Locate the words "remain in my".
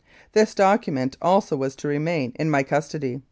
1.87-2.63